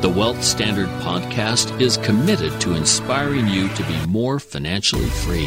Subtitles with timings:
[0.00, 5.46] The Wealth Standard podcast is committed to inspiring you to be more financially free.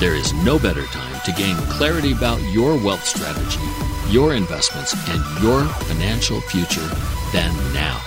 [0.00, 3.60] There is no better time to gain clarity about your wealth strategy,
[4.10, 6.88] your investments, and your financial future
[7.34, 7.98] than now.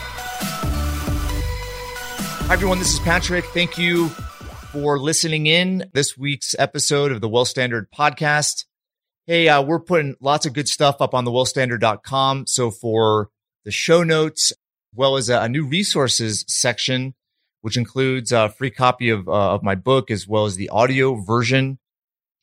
[2.48, 2.80] Hi, everyone.
[2.80, 3.45] This is Patrick.
[3.45, 4.09] Thank you
[4.72, 8.66] for listening in this week's episode of the Wealth Standard podcast.
[9.28, 12.48] Hey, uh, we're putting lots of good stuff up on the wealthstandard.com.
[12.48, 13.30] So for
[13.66, 14.52] the show notes,
[14.94, 17.14] well as a, a new resources section,
[17.62, 21.16] which includes a free copy of, uh, of my book as well as the audio
[21.16, 21.80] version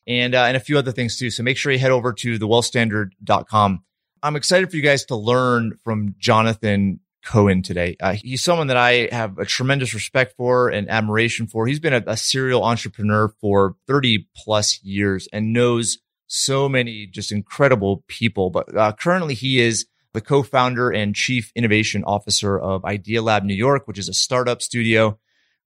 [0.06, 1.30] and, uh, and a few other things too.
[1.30, 3.82] So make sure you head over to thewealthstandard.com.
[4.22, 7.96] I'm excited for you guys to learn from Jonathan Cohen today.
[8.00, 11.66] Uh, he's someone that I have a tremendous respect for and admiration for.
[11.66, 17.32] He's been a, a serial entrepreneur for 30 plus years and knows so many just
[17.32, 18.50] incredible people.
[18.50, 19.86] But uh, currently, he is
[20.16, 25.18] the co-founder and chief innovation officer of Idealab New York, which is a startup studio.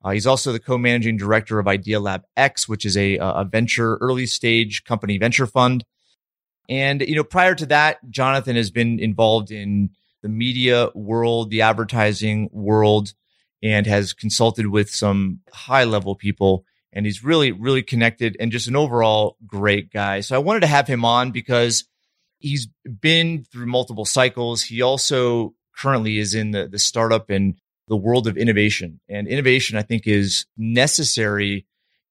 [0.03, 4.27] Uh, he's also the co-managing director of Idealab X, which is a, a venture early
[4.27, 5.85] stage company venture fund.
[6.69, 11.63] And you know, prior to that, Jonathan has been involved in the media world, the
[11.63, 13.15] advertising world,
[13.63, 16.65] and has consulted with some high level people.
[16.93, 20.23] And he's really, really connected and just an overall great guy.
[20.23, 21.85] So I wanted to have him on because
[22.41, 22.69] he's
[23.01, 24.63] been through multiple cycles.
[24.63, 27.55] He also currently is in the, the startup and
[27.89, 29.01] the world of innovation.
[29.09, 31.67] And innovation, I think, is necessary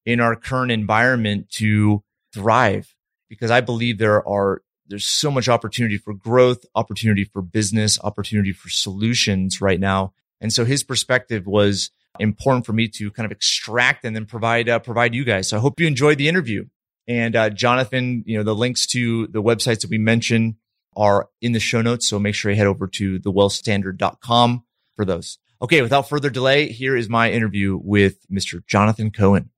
[0.06, 2.02] in our current environment to
[2.32, 2.94] thrive
[3.28, 8.52] because I believe there are there's so much opportunity for growth, opportunity for business, opportunity
[8.52, 10.12] for solutions right now.
[10.40, 14.68] And so his perspective was important for me to kind of extract and then provide
[14.68, 15.48] uh, provide you guys.
[15.48, 16.66] So I hope you enjoyed the interview.
[17.10, 20.54] And uh, Jonathan, you know, the links to the websites that we mentioned
[20.96, 22.08] are in the show notes.
[22.08, 24.62] So make sure you head over to thewealthstandard.com
[24.94, 25.38] for those.
[25.60, 28.64] Okay, without further delay, here is my interview with Mr.
[28.64, 29.50] Jonathan Cohen.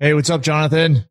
[0.00, 1.08] Hey, what's up, Jonathan?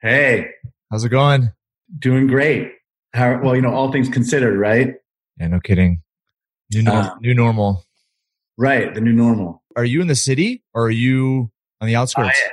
[0.00, 0.48] Hey,
[0.90, 1.52] how's it going?
[1.98, 2.72] Doing great.
[3.12, 4.94] How, well, you know, all things considered, right?
[5.38, 6.00] Yeah, no kidding.
[6.72, 7.84] New, nor- uh, new normal.
[8.56, 9.62] Right, the new normal.
[9.76, 11.50] Are you in the city or are you
[11.82, 12.40] on the outskirts?
[12.42, 12.50] I,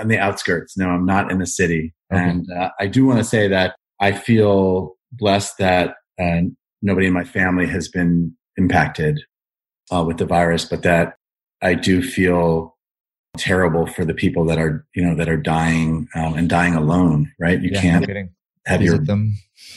[0.00, 0.76] on the outskirts.
[0.76, 1.94] No, I'm not in the city.
[2.12, 2.22] Okay.
[2.22, 6.40] And uh, I do want to say that I feel blessed that uh,
[6.82, 9.20] nobody in my family has been impacted
[9.92, 11.16] uh, with the virus, but that
[11.62, 12.76] I do feel
[13.36, 17.32] terrible for the people that are, you know, that are dying um, and dying alone.
[17.38, 17.60] Right?
[17.60, 18.30] You yeah, can't
[18.66, 19.36] have your them.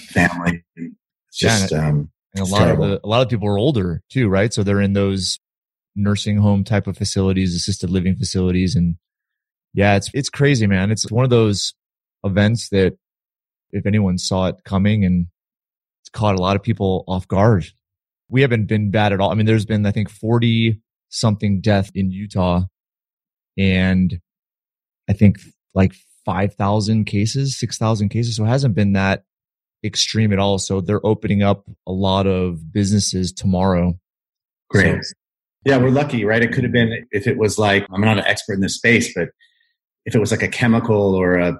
[0.09, 0.63] family.
[0.75, 2.84] It's just yeah, um, and a lot terrible.
[2.84, 4.53] of the, a lot of people are older too, right?
[4.53, 5.40] So they're in those
[5.95, 8.95] nursing home type of facilities, assisted living facilities, and
[9.73, 10.91] yeah, it's it's crazy, man.
[10.91, 11.73] It's one of those
[12.23, 12.97] events that
[13.72, 15.28] if anyone saw it coming and
[16.03, 17.66] it's caught a lot of people off guard.
[18.29, 19.31] We haven't been bad at all.
[19.31, 20.79] I mean, there's been I think 40
[21.09, 22.63] something death in Utah
[23.57, 24.19] and
[25.09, 25.38] I think
[25.73, 25.94] like
[26.25, 28.38] 5,000 cases, 6,000 cases.
[28.38, 29.23] So it hasn't been that
[29.84, 30.58] extreme at all.
[30.58, 33.99] So they're opening up a lot of businesses tomorrow.
[34.70, 35.03] Great.
[35.03, 35.14] So,
[35.66, 36.41] yeah, we're lucky, right?
[36.41, 39.14] It could have been if it was like, I'm not an expert in this space,
[39.14, 39.29] but
[40.05, 41.59] if it was like a chemical or a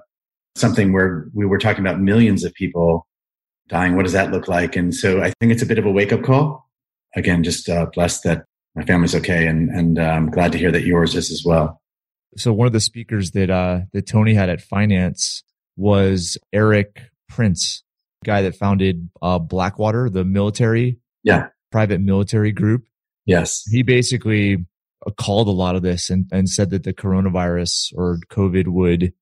[0.56, 3.06] something where we were talking about millions of people
[3.68, 4.76] dying, what does that look like?
[4.76, 6.68] And so I think it's a bit of a wake up call.
[7.16, 8.44] Again, just uh, blessed that
[8.74, 11.80] my family's okay, and and uh, I'm glad to hear that yours is as well.
[12.36, 15.44] So one of the speakers that uh, that Tony had at Finance
[15.76, 17.84] was Erik Prince,
[18.24, 22.84] guy that founded uh, Blackwater, the military, yeah, private military group.
[23.26, 24.66] Yes, he basically
[25.12, 29.12] called a lot of this and, and said that the coronavirus or COVID would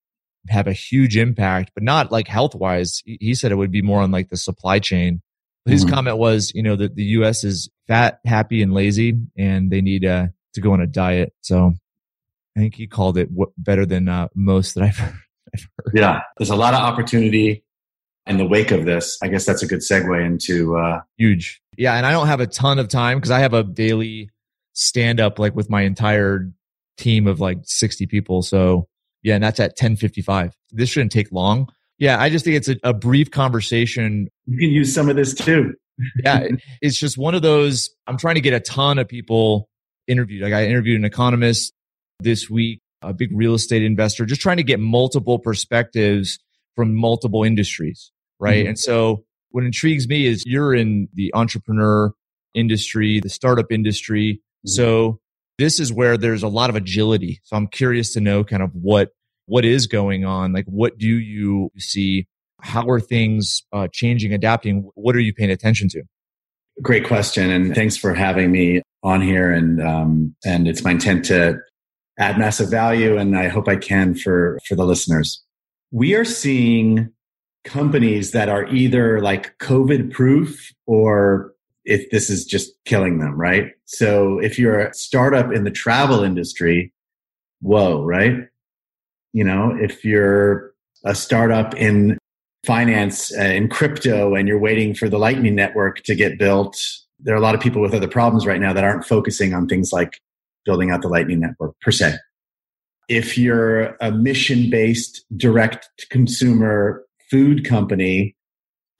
[0.48, 3.02] have a huge impact, but not like health wise.
[3.04, 5.22] He said it would be more on like the supply chain.
[5.64, 5.94] But his mm-hmm.
[5.94, 10.04] comment was, you know, that the US is fat, happy, and lazy, and they need
[10.04, 11.32] uh to go on a diet.
[11.40, 11.72] So
[12.56, 15.14] I think he called it better than uh, most that I've heard.
[15.94, 17.64] Yeah, there's a lot of opportunity
[18.26, 19.18] in the wake of this.
[19.22, 21.60] I guess that's a good segue into uh, huge.
[21.76, 24.30] Yeah, and I don't have a ton of time because I have a daily
[24.72, 26.50] stand up like with my entire
[26.96, 28.42] team of like 60 people.
[28.42, 28.86] So
[29.22, 30.54] yeah, and that's at 1055.
[30.70, 31.68] This shouldn't take long.
[31.98, 34.28] Yeah, I just think it's a, a brief conversation.
[34.46, 35.74] You can use some of this too.
[36.24, 36.48] yeah,
[36.80, 37.90] it's just one of those.
[38.06, 39.68] I'm trying to get a ton of people
[40.08, 40.42] interviewed.
[40.42, 41.72] Like I interviewed an economist
[42.20, 46.38] this week, a big real estate investor, just trying to get multiple perspectives
[46.74, 48.10] from multiple industries.
[48.40, 48.60] Right.
[48.60, 48.68] Mm-hmm.
[48.70, 52.12] And so what intrigues me is you're in the entrepreneur
[52.54, 54.40] industry, the startup industry.
[54.66, 54.70] Mm-hmm.
[54.70, 55.20] So
[55.58, 57.40] this is where there's a lot of agility.
[57.44, 59.10] So I'm curious to know kind of what
[59.46, 60.52] what is going on.
[60.52, 62.26] Like, what do you see?
[62.60, 64.88] How are things uh, changing, adapting?
[64.94, 66.02] What are you paying attention to?
[66.80, 69.52] Great question, and thanks for having me on here.
[69.52, 71.58] And um, and it's my intent to
[72.18, 75.42] add massive value, and I hope I can for for the listeners.
[75.90, 77.12] We are seeing
[77.64, 81.51] companies that are either like COVID proof or
[81.84, 83.72] if this is just killing them, right?
[83.86, 86.92] So if you're a startup in the travel industry,
[87.60, 88.48] whoa, right?
[89.32, 90.74] You know, if you're
[91.04, 92.18] a startup in
[92.64, 96.80] finance uh, in crypto and you're waiting for the lightning network to get built,
[97.18, 99.66] there are a lot of people with other problems right now that aren't focusing on
[99.66, 100.20] things like
[100.64, 102.14] building out the lightning network per se.
[103.08, 108.36] If you're a mission based direct to consumer food company,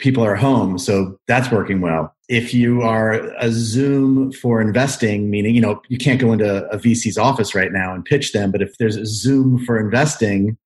[0.02, 0.78] people are home.
[0.78, 2.12] So that's working well.
[2.28, 6.76] If you are a Zoom for investing, meaning, you know, you can't go into a
[6.76, 10.58] VC's office right now and pitch them, but if there's a Zoom for investing,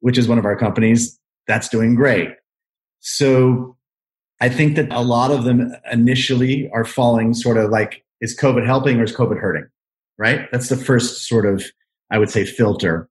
[0.00, 2.30] which is one of our companies, that's doing great.
[2.98, 3.76] So
[4.40, 8.66] I think that a lot of them initially are falling sort of like, is COVID
[8.66, 9.68] helping or is COVID hurting?
[10.18, 10.48] Right?
[10.50, 11.64] That's the first sort of,
[12.10, 13.08] I would say, filter.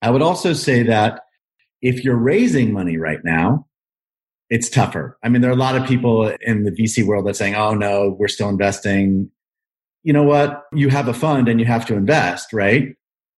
[0.00, 1.20] I would also say that
[1.82, 3.66] if you're raising money right now,
[4.48, 5.18] it's tougher.
[5.22, 7.74] I mean, there are a lot of people in the VC world that saying, "Oh
[7.74, 9.30] no, we're still investing."
[10.02, 10.64] You know what?
[10.72, 12.94] You have a fund and you have to invest, right?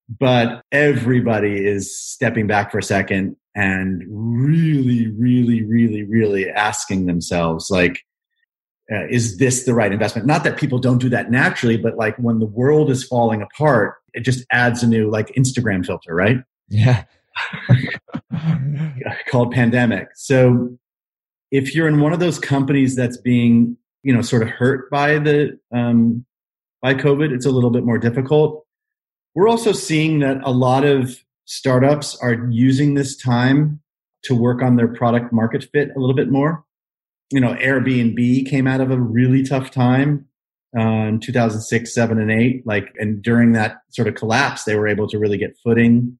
[0.08, 7.70] But everybody is stepping back for a second and really, really, really, really asking themselves,
[7.70, 8.04] like,
[8.90, 10.26] uh, is this the right investment?
[10.26, 13.96] Not that people don't do that naturally, but like when the world is falling apart,
[14.14, 16.38] it just adds a new like Instagram filter, right?
[16.68, 17.04] Yeah.
[19.30, 20.08] called pandemic.
[20.14, 20.78] So
[21.50, 25.18] if you're in one of those companies that's being you know sort of hurt by
[25.18, 26.24] the um,
[26.82, 28.64] by covid it's a little bit more difficult.
[29.34, 33.80] We're also seeing that a lot of startups are using this time
[34.24, 36.64] to work on their product market fit a little bit more.
[37.30, 40.26] You know airbnb came out of a really tough time
[40.76, 44.88] uh, in 2006 7 and 8 like and during that sort of collapse they were
[44.88, 46.18] able to really get footing.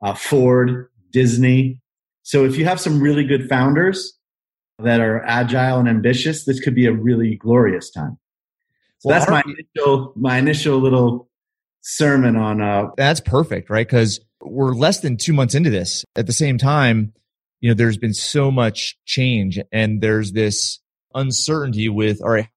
[0.00, 1.80] Uh, ford disney.
[2.22, 4.17] So if you have some really good founders
[4.78, 8.18] that are agile and ambitious, this could be a really glorious time.
[8.98, 11.28] So well, that's my initial my initial little
[11.80, 13.88] sermon on uh That's perfect, right?
[13.88, 16.04] Cuz we're less than 2 months into this.
[16.16, 17.12] At the same time,
[17.60, 20.80] you know, there's been so much change and there's this
[21.14, 22.48] uncertainty with all right,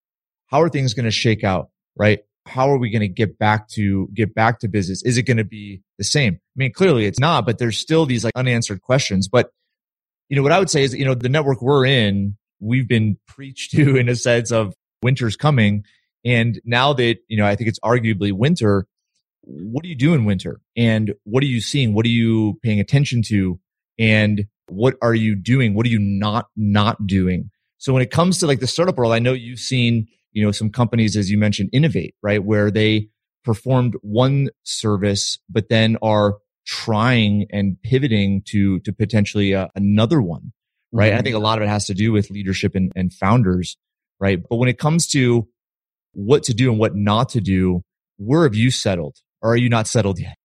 [0.47, 2.19] how are things going to shake out, right?
[2.45, 5.03] How are we going to get back to get back to business?
[5.03, 6.35] Is it going to be the same?
[6.35, 9.27] I mean, clearly it's not, but there's still these like unanswered questions.
[9.27, 9.51] But
[10.31, 13.17] you know, what I would say is, you know, the network we're in, we've been
[13.27, 14.73] preached to in a sense of
[15.03, 15.83] winter's coming.
[16.23, 18.87] And now that, you know, I think it's arguably winter,
[19.41, 20.61] what do you do in winter?
[20.77, 21.93] And what are you seeing?
[21.93, 23.59] What are you paying attention to?
[23.99, 25.73] And what are you doing?
[25.73, 27.49] What are you not, not doing?
[27.77, 30.53] So when it comes to like the startup world, I know you've seen, you know,
[30.53, 32.41] some companies, as you mentioned, innovate, right?
[32.41, 33.09] Where they
[33.43, 40.53] performed one service, but then are trying and pivoting to to potentially uh, another one
[40.91, 41.11] right?
[41.11, 41.19] Mm-hmm.
[41.19, 43.77] i think a lot of it has to do with leadership and, and founders
[44.21, 44.39] right?
[44.47, 45.49] But when it comes to
[46.13, 47.81] what to do and what not to do
[48.17, 49.17] where have you settled?
[49.41, 50.37] Or are you not settled yet?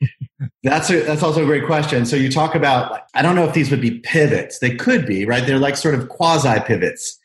[0.62, 2.06] That's a, that's also a great question.
[2.06, 4.58] So you talk about i don't know if these would be pivots.
[4.58, 5.46] They could be right?
[5.46, 7.18] They're like sort of quasi pivots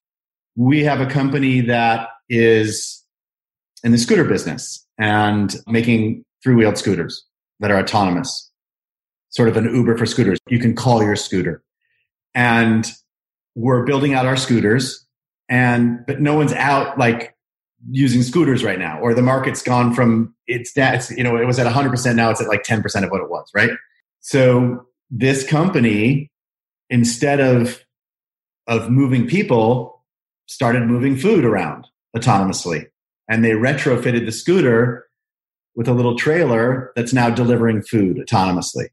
[0.58, 3.04] we have a company that is
[3.84, 7.26] in the scooter business and making three-wheeled scooters
[7.60, 8.52] that are autonomous,
[9.30, 10.40] sort of an Uber for scooters.
[10.50, 11.64] You can call your scooter.
[12.34, 12.86] And
[13.56, 15.06] we're building out our scooters
[15.50, 17.36] and but no one's out like
[17.90, 21.60] using scooters right now or the market's gone from it's that you know it was
[21.60, 23.72] at 100% now it's at like 10% of what it was right
[24.22, 26.32] so this company
[26.90, 27.84] instead of
[28.68, 30.04] of moving people
[30.48, 32.88] started moving food around autonomously
[33.30, 35.05] and they retrofitted the scooter
[35.76, 38.88] with a little trailer that's now delivering food autonomously.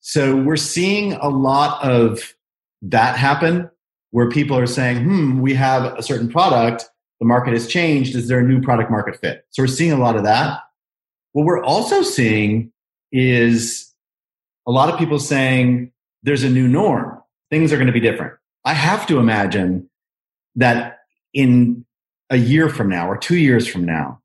[0.00, 2.34] So we're seeing a lot of
[2.82, 3.70] that happen
[4.10, 6.88] where people are saying, hmm, we have a certain product,
[7.20, 8.16] the market has changed.
[8.16, 9.44] Is there a new product market fit?
[9.50, 10.60] So we're seeing a lot of that.
[11.32, 12.72] What we're also seeing
[13.12, 13.94] is
[14.66, 17.22] a lot of people saying there's a new norm.
[17.50, 18.34] Things are going to be different.
[18.64, 19.88] I have to imagine
[20.56, 20.98] that
[21.32, 21.84] in
[22.30, 24.20] a year from now or two years from now,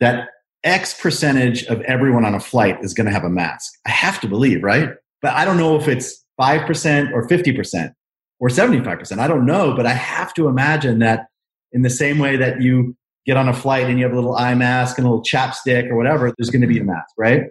[0.00, 0.28] that
[0.64, 3.72] X percentage of everyone on a flight is going to have a mask.
[3.86, 4.90] I have to believe, right?
[5.22, 7.94] But I don't know if it's 5% or 50%
[8.40, 9.18] or 75%.
[9.18, 11.26] I don't know, but I have to imagine that
[11.72, 14.34] in the same way that you get on a flight and you have a little
[14.34, 17.44] eye mask and a little chapstick or whatever, there's going to be a mask, right?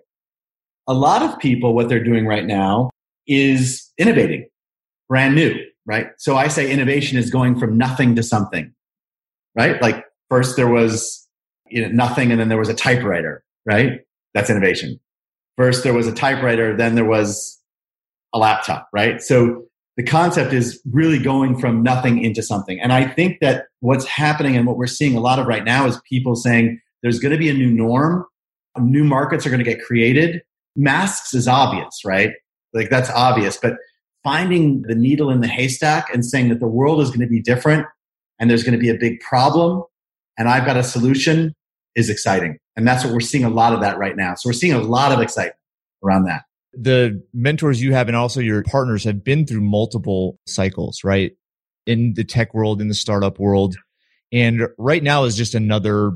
[0.87, 2.89] A lot of people, what they're doing right now
[3.27, 4.47] is innovating,
[5.07, 6.07] brand new, right?
[6.17, 8.73] So I say innovation is going from nothing to something,
[9.55, 9.79] right?
[9.81, 11.27] Like first there was
[11.69, 14.01] you know, nothing and then there was a typewriter, right?
[14.33, 14.99] That's innovation.
[15.57, 17.59] First there was a typewriter, then there was
[18.33, 19.21] a laptop, right?
[19.21, 19.63] So
[19.97, 22.79] the concept is really going from nothing into something.
[22.79, 25.85] And I think that what's happening and what we're seeing a lot of right now
[25.85, 28.25] is people saying there's going to be a new norm,
[28.79, 30.41] new markets are going to get created.
[30.75, 32.31] Masks is obvious, right?
[32.73, 33.73] Like that's obvious, but
[34.23, 37.41] finding the needle in the haystack and saying that the world is going to be
[37.41, 37.85] different
[38.39, 39.83] and there's going to be a big problem
[40.37, 41.53] and I've got a solution
[41.95, 42.57] is exciting.
[42.75, 44.35] And that's what we're seeing a lot of that right now.
[44.35, 45.55] So we're seeing a lot of excitement
[46.03, 46.43] around that
[46.73, 51.31] the mentors you have and also your partners have been through multiple cycles, right?
[51.85, 53.75] In the tech world, in the startup world.
[54.31, 56.11] And right now is just another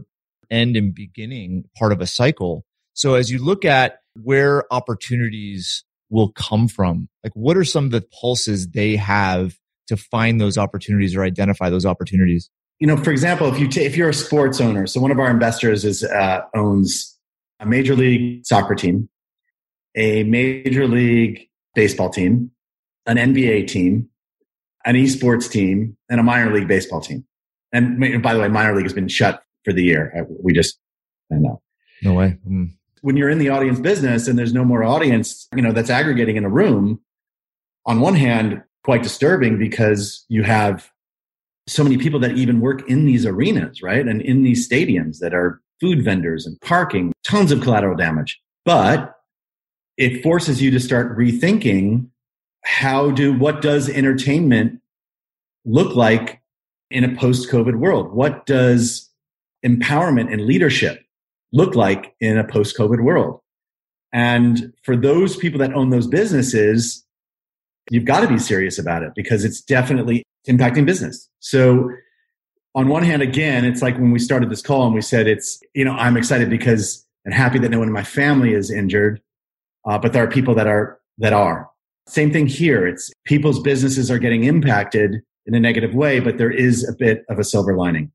[0.52, 2.66] end and beginning part of a cycle.
[2.94, 7.92] So as you look at where opportunities will come from, like what are some of
[7.92, 12.52] the pulses they have to find those opportunities or identify those opportunities?
[12.84, 15.18] You know, for example, if you t- if you're a sports owner, so one of
[15.18, 17.18] our investors is uh, owns
[17.62, 19.08] a major league soccer team,
[19.96, 22.52] a major league baseball team,
[23.06, 24.10] an NBA team,
[24.84, 27.24] an esports team, and a minor league baseball team.
[27.72, 30.28] And by the way, minor league has been shut for the year.
[30.44, 30.78] We just,
[31.32, 31.62] I know.
[32.02, 32.38] No way.
[32.46, 32.74] Mm.
[33.00, 36.36] When you're in the audience business and there's no more audience, you know, that's aggregating
[36.36, 37.00] in a room,
[37.86, 40.92] on one hand, quite disturbing because you have
[41.68, 44.06] so many people that even work in these arenas, right?
[44.08, 48.40] And in these stadiums that are food vendors and parking, tons of collateral damage.
[48.66, 49.16] But
[49.98, 52.08] it forces you to start rethinking
[52.64, 54.80] how do what does entertainment
[55.66, 56.42] look like
[56.90, 59.10] in a post covid world what does
[59.66, 61.04] empowerment and leadership
[61.52, 63.40] look like in a post covid world
[64.12, 67.06] and for those people that own those businesses
[67.90, 71.90] you've got to be serious about it because it's definitely impacting business so
[72.76, 75.62] on one hand again it's like when we started this call and we said it's
[75.74, 79.22] you know i'm excited because and happy that no one in my family is injured
[79.86, 81.70] uh, but there are people that are that are.
[82.08, 82.86] Same thing here.
[82.88, 87.24] It's people's businesses are getting impacted in a negative way, but there is a bit
[87.30, 88.12] of a silver lining.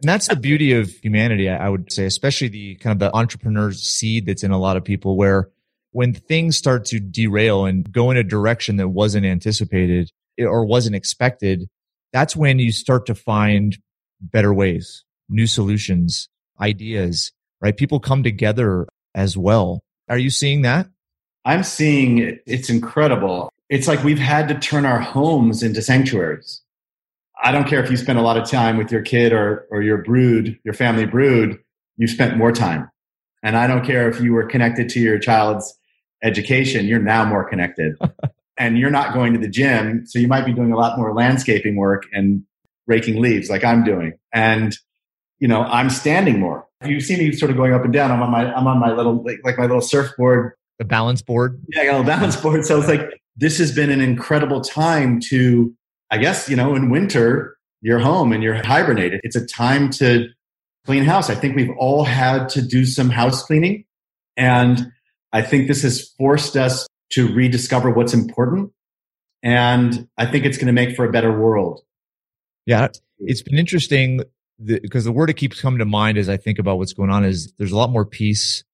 [0.00, 3.72] And that's the beauty of humanity, I would say, especially the kind of the entrepreneur
[3.72, 5.48] seed that's in a lot of people where
[5.92, 10.96] when things start to derail and go in a direction that wasn't anticipated or wasn't
[10.96, 11.68] expected,
[12.12, 13.78] that's when you start to find
[14.20, 16.28] better ways, new solutions,
[16.60, 17.76] ideas, right?
[17.76, 19.82] People come together as well.
[20.08, 20.88] Are you seeing that?
[21.44, 23.50] I'm seeing it's incredible.
[23.68, 26.62] It's like we've had to turn our homes into sanctuaries.
[27.42, 29.82] I don't care if you spend a lot of time with your kid or, or
[29.82, 31.58] your brood, your family brood,
[31.96, 32.88] you've spent more time.
[33.42, 35.76] And I don't care if you were connected to your child's
[36.22, 37.96] education, you're now more connected.
[38.62, 41.12] and you're not going to the gym, so you might be doing a lot more
[41.12, 42.44] landscaping work and
[42.86, 44.12] raking leaves like I'm doing.
[44.32, 44.76] And
[45.40, 46.66] you know, I'm standing more.
[46.84, 48.12] You see me sort of going up and down.
[48.12, 51.60] I'm on my I'm on my little like, like my little surfboard the balance board.
[51.68, 52.64] Yeah, I got a balance board.
[52.64, 55.74] So it's like this has been an incredible time to,
[56.10, 59.20] I guess, you know, in winter, you're home and you're hibernated.
[59.22, 60.28] It's a time to
[60.84, 61.30] clean house.
[61.30, 63.84] I think we've all had to do some house cleaning.
[64.36, 64.92] And
[65.32, 68.72] I think this has forced us to rediscover what's important.
[69.42, 71.80] And I think it's going to make for a better world.
[72.66, 72.88] Yeah.
[73.18, 73.50] It's hmm.
[73.50, 74.20] been interesting
[74.64, 77.10] because the, the word that keeps coming to mind as I think about what's going
[77.10, 78.64] on is there's a lot more peace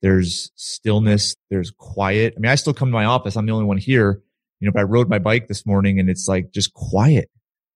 [0.00, 1.34] there's stillness.
[1.50, 2.34] There's quiet.
[2.36, 3.36] I mean, I still come to my office.
[3.36, 4.22] I'm the only one here.
[4.60, 7.30] You know, but I rode my bike this morning and it's like just quiet,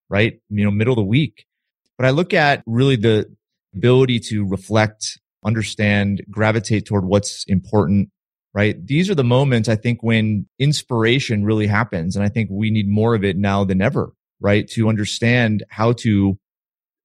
[0.09, 0.41] right?
[0.51, 1.47] You know, middle of the week.
[1.97, 3.33] But I look at really the
[3.75, 8.11] ability to reflect, understand, gravitate toward what's important,
[8.55, 8.87] right?
[8.87, 12.17] These are the moments I think when inspiration really happens.
[12.17, 14.69] And I think we need more of it now than ever, right?
[14.71, 16.39] To understand how to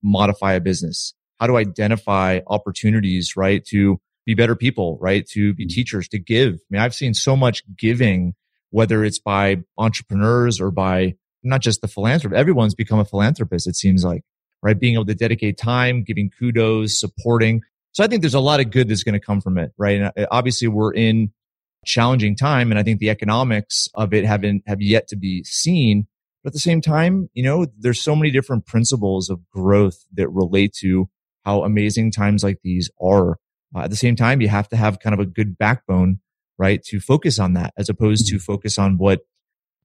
[0.04, 3.63] modify a business, how to identify opportunities, right?
[3.66, 5.25] To be better people, right?
[5.30, 5.70] To be mm-hmm.
[5.70, 6.56] teachers, to give.
[6.56, 8.34] I mean, I've seen so much giving,
[8.72, 12.38] whether it's by entrepreneurs or by not just the philanthropist.
[12.38, 14.24] Everyone's become a philanthropist, it seems like,
[14.62, 14.77] right?
[14.77, 17.62] Being able to dedicate time, giving kudos, supporting.
[17.94, 20.01] So I think there's a lot of good that's going to come from it, right?
[20.01, 21.32] And uh, obviously we're in
[21.88, 22.70] challenging time.
[22.72, 26.06] And I think the economics of it haven't, have yet to be seen.
[26.44, 30.29] But at the same time, you know, there's so many different principles of growth that
[30.29, 31.10] relate to
[31.44, 33.38] how amazing times like these are.
[33.75, 36.20] Uh, at the same time, you have to have kind of a good backbone,
[36.58, 36.84] right?
[36.84, 38.51] To focus on that as opposed to mm-hmm.
[38.51, 39.22] focus on what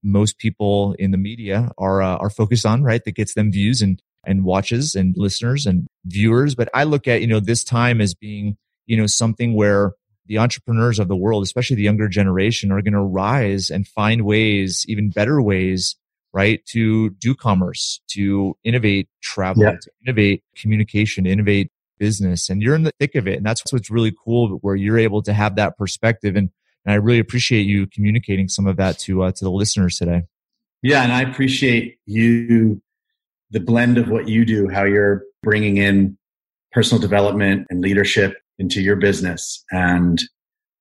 [0.02, 3.02] most people in the media are, uh, are focused on, right?
[3.04, 6.54] That gets them views and, and watches and listeners and viewers.
[6.54, 8.56] But I look at, you know, this time as being,
[8.86, 9.92] you know, something where
[10.26, 14.22] the entrepreneurs of the world, especially the younger generation, are going to rise and find
[14.22, 15.96] ways, even better ways
[16.32, 16.64] right?
[16.66, 19.72] To do commerce, to innovate travel, yeah.
[19.72, 22.48] to innovate communication, innovate business.
[22.48, 23.36] And you're in the thick of it.
[23.36, 26.36] And that's what's really cool where you're able to have that perspective.
[26.36, 26.50] And,
[26.84, 30.22] and I really appreciate you communicating some of that to, uh, to the listeners today.
[30.82, 31.02] Yeah.
[31.02, 32.82] And I appreciate you,
[33.50, 36.16] the blend of what you do, how you're bringing in
[36.72, 39.64] personal development and leadership into your business.
[39.72, 40.22] And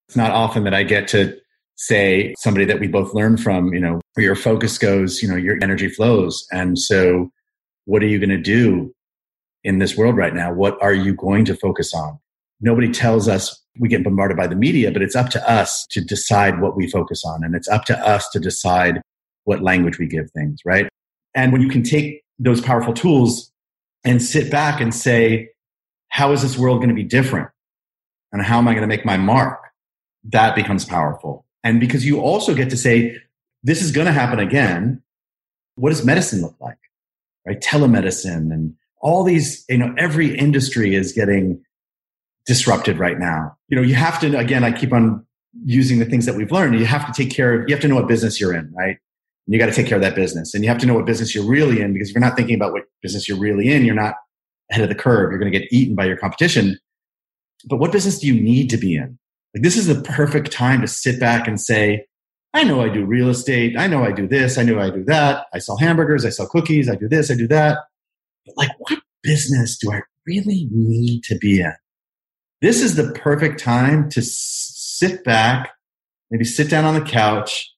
[0.08, 1.36] it's not often that I get to
[1.76, 5.36] say somebody that we both learn from, you know, where your focus goes, you know,
[5.36, 6.46] your energy flows.
[6.52, 7.32] And so
[7.86, 8.94] what are you going to do
[9.64, 10.54] in this world right now?
[10.54, 12.20] What are you going to focus on?
[12.62, 16.02] Nobody tells us we get bombarded by the media, but it's up to us to
[16.02, 17.44] decide what we focus on.
[17.44, 19.02] And it's up to us to decide
[19.46, 20.88] what language we give things, right?
[21.34, 23.52] And when you can take those powerful tools
[24.04, 25.50] and sit back and say,
[26.10, 27.50] how is this world going to be different?
[28.32, 29.60] And how am I going to make my mark?
[30.26, 31.46] That becomes powerful.
[31.64, 33.18] And because you also get to say,
[33.64, 35.02] this is going to happen again.
[35.76, 36.78] What does medicine look like?
[37.46, 37.60] Right?
[37.60, 41.64] Telemedicine and all these, you know, every industry is getting
[42.46, 43.56] disrupted right now.
[43.68, 45.26] You know, you have to, again, I keep on
[45.66, 46.80] using the things that we've learned.
[46.80, 48.98] You have to take care of, you have to know what business you're in, right?
[49.48, 50.54] And you got to take care of that business.
[50.54, 52.56] And you have to know what business you're really in because if you're not thinking
[52.56, 54.16] about what business you're really in, you're not
[54.70, 55.32] ahead of the curve.
[55.32, 56.80] You're going to get eaten by your competition.
[57.68, 59.18] But what business do you need to be in?
[59.54, 62.06] Like this is the perfect time to sit back and say,
[62.54, 63.78] I know I do real estate.
[63.78, 64.58] I know I do this.
[64.58, 65.46] I know I do that.
[65.54, 66.26] I sell hamburgers.
[66.26, 66.90] I sell cookies.
[66.90, 67.32] I do this.
[67.32, 67.78] I do that.
[68.46, 71.74] But like, what business do I really need to be in?
[72.62, 75.72] This is the perfect time to sit back,
[76.30, 77.74] maybe sit down on the couch,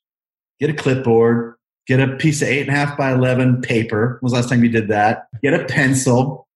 [0.60, 1.56] get a clipboard,
[1.88, 4.18] get a piece of eight and a half by 11 paper.
[4.20, 5.28] When was last time you did that?
[5.42, 6.48] Get a pencil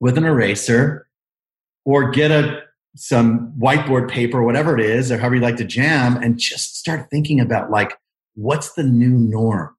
[0.00, 1.03] with an eraser
[1.84, 2.62] or get a
[2.96, 7.10] some whiteboard paper, whatever it is, or however you like to jam, and just start
[7.10, 7.98] thinking about like,
[8.34, 9.74] what's the new norm?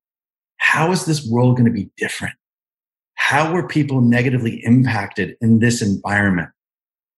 [0.57, 2.35] How is this world going to be different?
[3.15, 6.49] How were people negatively impacted in this environment?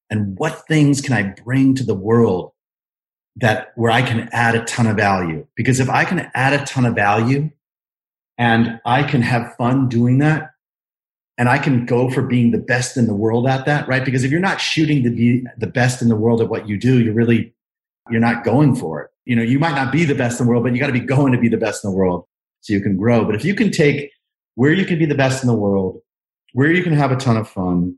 [0.09, 2.53] And what things can I bring to the world
[3.35, 5.45] that where I can add a ton of value?
[5.55, 7.49] Because if I can add a ton of value
[8.37, 10.51] and I can have fun doing that,
[11.37, 14.03] and I can go for being the best in the world at that, right?
[14.03, 16.77] Because if you're not shooting to be the best in the world at what you
[16.77, 17.53] do, you're really,
[18.09, 19.11] you're not going for it.
[19.25, 20.93] You know, you might not be the best in the world, but you got to
[20.93, 22.25] be going to be the best in the world
[22.61, 23.23] so you can grow.
[23.23, 24.11] But if you can take
[24.55, 25.99] where you can be the best in the world,
[26.53, 27.95] where you can have a ton of fun,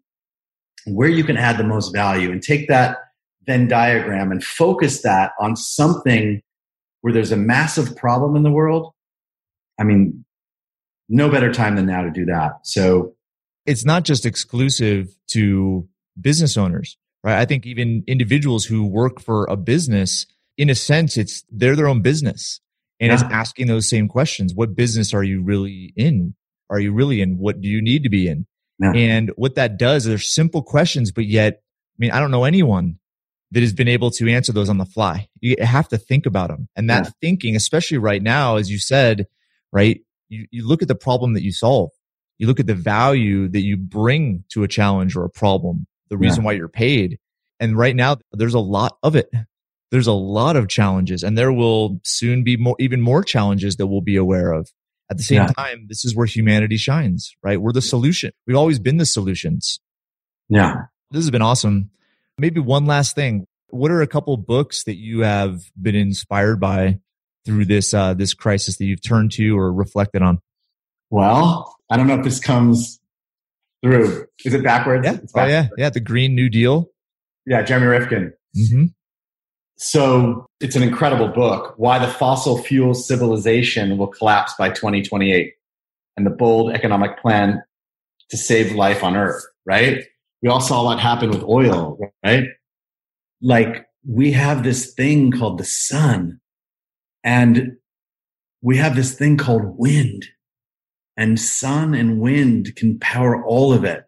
[0.86, 2.98] where you can add the most value and take that
[3.46, 6.42] Venn diagram and focus that on something
[7.02, 8.94] where there's a massive problem in the world.
[9.80, 10.26] I mean,
[11.08, 12.52] no better time than now to do that.
[12.64, 13.16] So
[13.66, 15.88] it's not just exclusive to
[16.20, 17.38] business owners, right?
[17.38, 20.26] I think even individuals who work for a business,
[20.58, 22.62] in a sense, it's they're their own business
[23.00, 23.14] and yeah.
[23.16, 24.54] it's asking those same questions.
[24.54, 26.36] What business are you really in?
[26.70, 27.38] Are you really in?
[27.38, 28.46] What do you need to be in?
[28.80, 28.94] Yeah.
[28.94, 33.00] And what that does, they're simple questions, but yet, I mean, I don't know anyone
[33.52, 35.28] that has been able to answer those on the fly.
[35.42, 36.70] You have to think about them.
[36.76, 37.12] And that yeah.
[37.20, 39.28] thinking, especially right now, as you said,
[39.72, 40.00] right?
[40.30, 41.90] You, you look at the problem that you solve
[42.40, 46.18] you look at the value that you bring to a challenge or a problem, the
[46.18, 46.46] reason yeah.
[46.46, 47.20] why you're paid.
[47.60, 49.30] And right now, there's a lot of it.
[49.92, 53.88] There's a lot of challenges, and there will soon be more, even more challenges that
[53.88, 54.70] we'll be aware of.
[55.12, 55.48] At the same yeah.
[55.48, 57.60] time, this is where humanity shines, right?
[57.60, 58.32] We're the solution.
[58.46, 59.80] We've always been the solutions.
[60.48, 60.84] Yeah.
[61.10, 61.90] This has been awesome.
[62.38, 63.48] Maybe one last thing.
[63.70, 67.00] What are a couple books that you have been inspired by
[67.46, 70.40] through this uh, this crisis that you've turned to or reflected on?
[71.10, 73.00] Well, I don't know if this comes
[73.84, 74.26] through.
[74.46, 75.06] Is it backwards?
[75.06, 75.14] Yeah.
[75.14, 75.34] Backwards.
[75.36, 75.68] Oh, yeah.
[75.78, 75.90] Yeah.
[75.90, 76.90] The Green New Deal.
[77.46, 77.62] Yeah.
[77.62, 78.34] Jeremy Rifkin.
[78.58, 78.86] Mm-hmm.
[79.78, 81.74] So it's an incredible book.
[81.78, 85.54] Why the fossil fuel civilization will collapse by 2028
[86.18, 87.64] and the bold economic plan
[88.30, 90.04] to save life on earth, right?
[90.42, 92.46] We all saw what happened with oil, right?
[93.42, 96.40] like we have this thing called the sun
[97.24, 97.78] and
[98.62, 100.26] we have this thing called wind
[101.20, 104.06] and sun and wind can power all of it.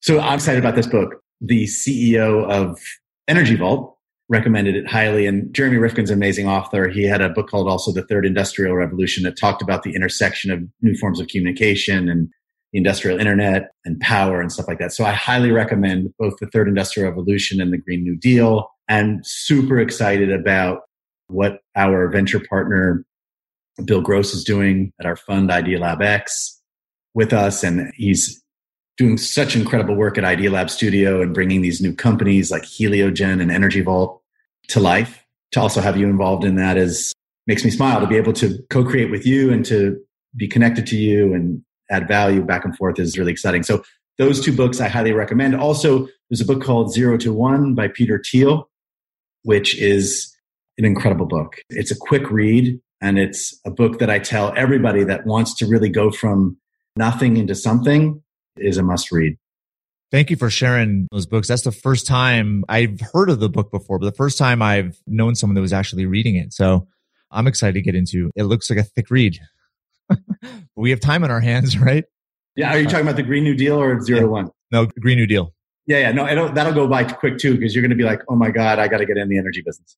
[0.00, 1.22] So I'm excited about this book.
[1.42, 2.80] The CEO of
[3.28, 3.96] Energy Vault
[4.30, 5.26] recommended it highly.
[5.26, 6.88] And Jeremy Rifkin's an amazing author.
[6.88, 10.50] He had a book called also The Third Industrial Revolution that talked about the intersection
[10.50, 12.30] of new forms of communication and
[12.72, 14.94] the industrial internet and power and stuff like that.
[14.94, 19.20] So I highly recommend both the third industrial revolution and the Green New Deal and
[19.26, 20.80] super excited about
[21.26, 23.04] what our venture partner
[23.84, 26.60] Bill Gross is doing at our fund Idealab X
[27.14, 27.62] with us.
[27.62, 28.42] And he's
[28.96, 33.50] doing such incredible work at Idealab Studio and bringing these new companies like Heliogen and
[33.50, 34.20] Energy Vault
[34.68, 35.24] to life.
[35.52, 37.12] To also have you involved in that is
[37.46, 40.00] makes me smile to be able to co-create with you and to
[40.36, 43.62] be connected to you and add value back and forth is really exciting.
[43.62, 43.82] So
[44.18, 45.54] those two books I highly recommend.
[45.56, 48.70] Also, there's a book called Zero to One by Peter Thiel,
[49.42, 50.34] which is
[50.78, 51.56] an incredible book.
[51.68, 55.66] It's a quick read and it's a book that I tell everybody that wants to
[55.66, 56.56] really go from
[56.96, 58.22] nothing into something
[58.56, 59.36] is a must read.
[60.12, 61.48] Thank you for sharing those books.
[61.48, 64.98] That's the first time I've heard of the book before, but the first time I've
[65.06, 66.52] known someone that was actually reading it.
[66.52, 66.86] So
[67.30, 68.30] I'm excited to get into.
[68.36, 69.38] It looks like a thick read.
[70.76, 72.04] we have time on our hands, right?
[72.56, 72.72] Yeah.
[72.72, 74.24] Are you talking about the Green New Deal or zero yeah.
[74.26, 74.50] to one?
[74.70, 75.54] No, Green New Deal.
[75.86, 76.12] Yeah, yeah.
[76.12, 78.78] No, that'll go by quick too because you're going to be like, oh my god,
[78.78, 79.96] I got to get in the energy business.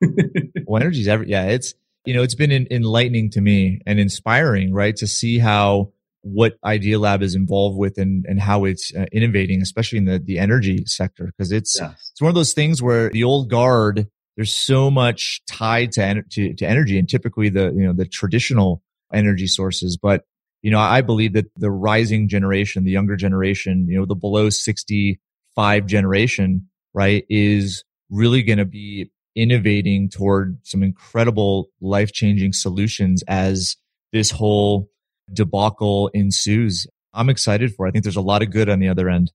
[0.66, 1.44] well, energy's every yeah.
[1.44, 6.60] It's you know it's been enlightening to me and inspiring, right, to see how what
[6.64, 10.84] Idealab is involved with and and how it's uh, innovating, especially in the the energy
[10.86, 11.92] sector, because it's yeah.
[11.92, 16.54] it's one of those things where the old guard there's so much tied to, to
[16.54, 19.96] to energy and typically the you know the traditional energy sources.
[19.96, 20.24] But,
[20.62, 24.50] you know, I believe that the rising generation, the younger generation, you know, the below
[24.50, 33.22] 65 generation, right, is really going to be innovating toward some incredible life changing solutions
[33.28, 33.76] as
[34.12, 34.90] this whole
[35.32, 36.86] debacle ensues.
[37.12, 37.86] I'm excited for.
[37.86, 37.90] It.
[37.90, 39.32] I think there's a lot of good on the other end.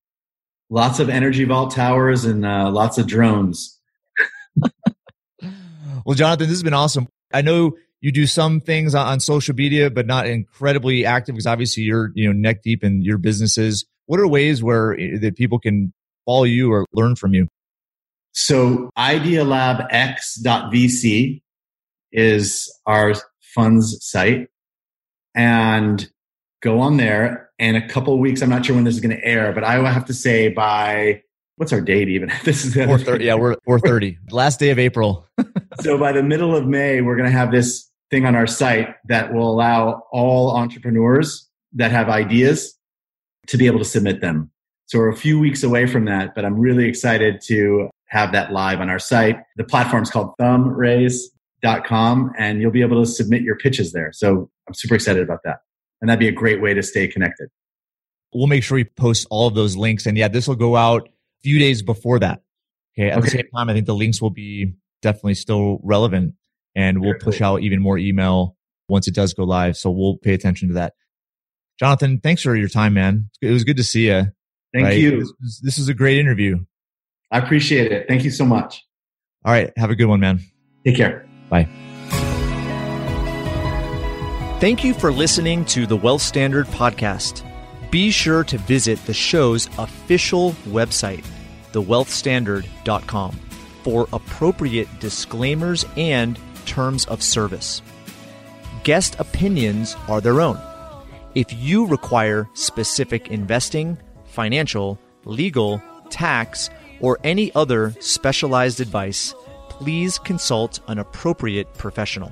[0.69, 3.79] Lots of energy vault towers and uh, lots of drones.
[6.05, 7.07] well, Jonathan, this has been awesome.
[7.33, 11.83] I know you do some things on social media, but not incredibly active because obviously
[11.83, 13.85] you're, you know, neck deep in your businesses.
[14.05, 15.93] What are ways where eh, that people can
[16.25, 17.47] follow you or learn from you?
[18.37, 21.41] So idealabx.vc
[22.11, 24.49] is our funds site
[25.33, 26.07] and
[26.61, 28.43] go on there in a couple of weeks.
[28.43, 30.49] I'm not sure when this is going to air, but I will have to say
[30.49, 31.23] by
[31.55, 32.31] what's our date even?
[32.43, 33.25] this is 430.
[33.25, 34.19] Yeah, we're 430.
[34.29, 35.25] Last day of April.
[35.81, 38.93] so by the middle of May, we're going to have this thing on our site
[39.07, 42.77] that will allow all entrepreneurs that have ideas
[43.47, 44.51] to be able to submit them.
[44.85, 48.51] So we're a few weeks away from that, but I'm really excited to have that
[48.51, 49.37] live on our site.
[49.57, 54.11] The platform is called thumbraise.com and you'll be able to submit your pitches there.
[54.13, 55.59] So I'm super excited about that.
[56.01, 57.49] And that'd be a great way to stay connected.
[58.33, 60.05] We'll make sure we post all of those links.
[60.05, 61.11] And yeah, this will go out a
[61.43, 62.41] few days before that.
[62.97, 63.09] Okay.
[63.09, 63.25] At okay.
[63.25, 66.35] the same time, I think the links will be definitely still relevant
[66.75, 68.55] and we'll push out even more email
[68.89, 69.77] once it does go live.
[69.77, 70.93] So we'll pay attention to that.
[71.79, 73.29] Jonathan, thanks for your time, man.
[73.41, 74.27] It was good to see you.
[74.73, 74.97] Thank right?
[74.97, 75.33] you.
[75.61, 76.59] This was a great interview.
[77.31, 78.07] I appreciate it.
[78.07, 78.85] Thank you so much.
[79.45, 79.71] All right.
[79.77, 80.39] Have a good one, man.
[80.85, 81.27] Take care.
[81.49, 81.67] Bye.
[84.59, 87.43] Thank you for listening to the Wealth Standard podcast.
[87.91, 91.23] Be sure to visit the show's official website,
[91.73, 93.39] thewealthstandard.com,
[93.83, 97.81] for appropriate disclaimers and terms of service.
[98.83, 100.59] Guest opinions are their own.
[101.35, 109.33] If you require specific investing, financial, legal, tax, or any other specialized advice,
[109.69, 112.31] please consult an appropriate professional.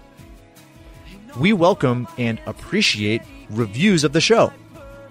[1.37, 4.51] We welcome and appreciate reviews of the show.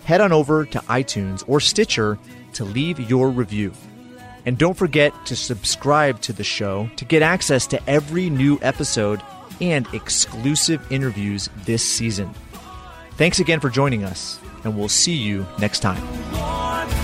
[0.04, 2.18] Head on over to iTunes or Stitcher
[2.54, 3.72] to leave your review.
[4.46, 9.22] And don't forget to subscribe to the show to get access to every new episode
[9.60, 12.34] and exclusive interviews this season.
[13.12, 17.03] Thanks again for joining us, and we'll see you next time.